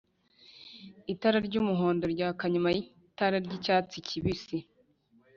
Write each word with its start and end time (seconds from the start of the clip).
itara 1.13 1.37
ry'umuhondo 1.47 2.05
ryaka 2.13 2.43
nyuma 2.53 2.69
y'itara 2.75 3.37
ry'icyatsi 3.45 3.97
kibisi 4.07 4.57